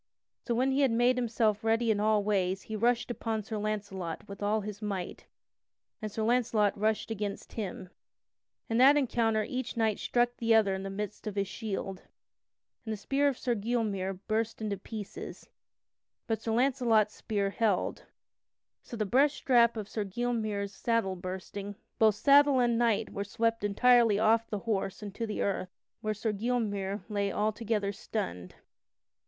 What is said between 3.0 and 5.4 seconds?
upon Sir Launcelot with all his might